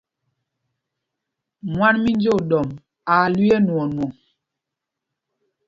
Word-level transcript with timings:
Mwán 1.73 1.95
mí 2.03 2.11
Njǒɗɔmb 2.17 2.69
aa 2.77 2.81
ɓākā 3.09 3.31
lüii 3.33 3.53
ɛ́nwɔɔnwɔŋ. 3.57 4.11